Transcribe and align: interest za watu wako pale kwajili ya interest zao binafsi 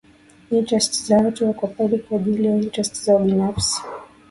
interest 0.51 1.05
za 1.07 1.17
watu 1.17 1.47
wako 1.47 1.67
pale 1.67 1.97
kwajili 1.97 2.45
ya 2.47 2.57
interest 2.57 3.03
zao 3.05 3.19
binafsi 3.19 3.81